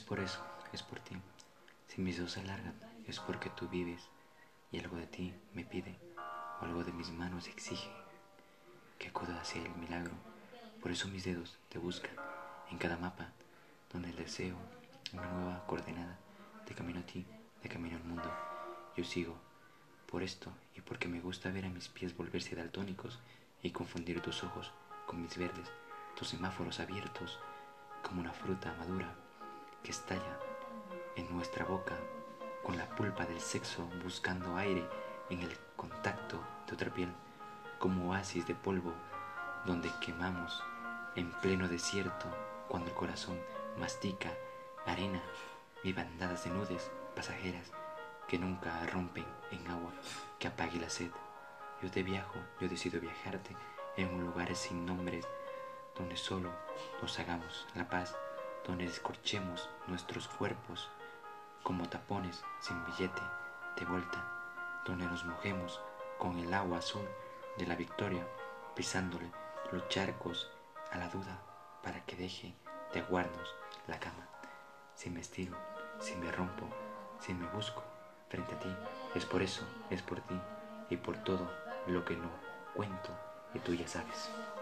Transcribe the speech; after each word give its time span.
Es 0.00 0.06
por 0.06 0.18
eso, 0.18 0.40
es 0.72 0.82
por 0.82 0.98
ti. 0.98 1.14
Si 1.86 2.00
mis 2.00 2.16
dedos 2.16 2.32
se 2.32 2.40
alargan, 2.40 2.74
es 3.06 3.20
porque 3.20 3.50
tú 3.50 3.68
vives 3.68 4.08
y 4.72 4.78
algo 4.78 4.96
de 4.96 5.06
ti 5.06 5.34
me 5.52 5.62
pide, 5.62 5.94
o 6.58 6.64
algo 6.64 6.84
de 6.84 6.92
mis 6.94 7.10
manos 7.10 7.48
exige 7.48 7.90
que 8.98 9.08
acuda 9.08 9.38
hacia 9.38 9.62
el 9.62 9.74
milagro. 9.74 10.14
Por 10.80 10.90
eso 10.90 11.06
mis 11.08 11.24
dedos 11.24 11.58
te 11.68 11.78
buscan 11.78 12.12
en 12.70 12.78
cada 12.78 12.96
mapa 12.96 13.32
donde 13.92 14.08
el 14.08 14.16
deseo, 14.16 14.56
una 15.12 15.30
nueva 15.32 15.66
coordenada, 15.66 16.18
de 16.66 16.74
camino 16.74 17.00
a 17.00 17.06
ti, 17.06 17.26
de 17.62 17.68
camino 17.68 17.98
al 17.98 18.04
mundo. 18.04 18.32
Yo 18.96 19.04
sigo 19.04 19.36
por 20.06 20.22
esto 20.22 20.50
y 20.74 20.80
porque 20.80 21.08
me 21.08 21.20
gusta 21.20 21.50
ver 21.50 21.66
a 21.66 21.68
mis 21.68 21.90
pies 21.90 22.16
volverse 22.16 22.56
daltónicos 22.56 23.20
y 23.62 23.70
confundir 23.70 24.22
tus 24.22 24.44
ojos 24.44 24.72
con 25.06 25.20
mis 25.20 25.36
verdes, 25.36 25.70
tus 26.16 26.28
semáforos 26.28 26.80
abiertos 26.80 27.38
como 28.02 28.22
una 28.22 28.32
fruta 28.32 28.74
madura 28.78 29.14
que 29.82 29.90
estalla 29.90 30.38
en 31.16 31.32
nuestra 31.34 31.64
boca 31.64 31.96
con 32.62 32.76
la 32.76 32.88
pulpa 32.96 33.24
del 33.24 33.40
sexo 33.40 33.88
buscando 34.02 34.56
aire 34.56 34.86
en 35.30 35.40
el 35.42 35.56
contacto 35.76 36.40
de 36.66 36.74
otra 36.74 36.92
piel, 36.92 37.12
como 37.78 38.10
oasis 38.10 38.46
de 38.46 38.54
polvo 38.54 38.92
donde 39.64 39.90
quemamos 40.00 40.62
en 41.16 41.30
pleno 41.40 41.68
desierto 41.68 42.26
cuando 42.68 42.88
el 42.90 42.94
corazón 42.94 43.38
mastica 43.78 44.30
arena 44.86 45.20
y 45.82 45.92
bandadas 45.92 46.44
de 46.44 46.50
nudes 46.50 46.90
pasajeras 47.14 47.72
que 48.28 48.38
nunca 48.38 48.86
rompen 48.86 49.26
en 49.50 49.66
agua 49.68 49.92
que 50.38 50.48
apague 50.48 50.78
la 50.78 50.90
sed. 50.90 51.10
Yo 51.82 51.90
te 51.90 52.02
viajo, 52.02 52.38
yo 52.60 52.68
decido 52.68 53.00
viajarte 53.00 53.56
en 53.96 54.14
un 54.14 54.24
lugar 54.24 54.54
sin 54.54 54.86
nombres 54.86 55.26
donde 55.96 56.16
solo 56.16 56.50
nos 57.02 57.18
hagamos 57.18 57.66
la 57.74 57.88
paz, 57.88 58.16
donde 58.70 58.86
descorchemos 58.86 59.68
nuestros 59.88 60.28
cuerpos 60.28 60.88
como 61.64 61.88
tapones 61.88 62.40
sin 62.60 62.84
billete 62.84 63.20
de 63.76 63.84
vuelta, 63.84 64.24
donde 64.86 65.06
nos 65.06 65.24
mojemos 65.24 65.80
con 66.18 66.38
el 66.38 66.54
agua 66.54 66.78
azul 66.78 67.04
de 67.58 67.66
la 67.66 67.74
victoria, 67.74 68.24
pisándole 68.76 69.28
los 69.72 69.88
charcos 69.88 70.48
a 70.92 70.98
la 70.98 71.08
duda 71.08 71.42
para 71.82 72.04
que 72.06 72.14
deje 72.14 72.54
de 72.94 73.00
aguarnos 73.00 73.56
la 73.88 73.98
cama. 73.98 74.28
Si 74.94 75.10
me 75.10 75.20
estiro, 75.20 75.56
si 75.98 76.14
me 76.14 76.30
rompo, 76.30 76.68
si 77.18 77.34
me 77.34 77.48
busco 77.48 77.82
frente 78.28 78.54
a 78.54 78.60
ti, 78.60 78.76
es 79.16 79.24
por 79.24 79.42
eso, 79.42 79.64
es 79.90 80.00
por 80.00 80.20
ti 80.20 80.40
y 80.90 80.96
por 80.96 81.16
todo 81.24 81.50
lo 81.88 82.04
que 82.04 82.14
no 82.14 82.30
cuento 82.76 83.10
y 83.52 83.58
tú 83.58 83.74
ya 83.74 83.88
sabes. 83.88 84.30